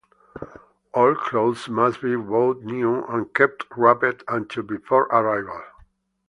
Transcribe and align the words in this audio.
All 0.95 1.13
clothes 1.13 1.69
must 1.69 2.01
be 2.01 2.15
bought 2.15 2.63
new, 2.63 3.03
and 3.05 3.31
kept 3.35 3.65
wrapped 3.77 4.23
until 4.27 4.63
before 4.63 5.03
arrival. 5.03 5.61